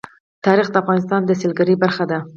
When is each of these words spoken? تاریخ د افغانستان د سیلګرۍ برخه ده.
تاریخ 0.45 0.67
د 0.71 0.75
افغانستان 0.83 1.21
د 1.25 1.31
سیلګرۍ 1.41 1.75
برخه 1.83 2.03
ده. 2.11 2.19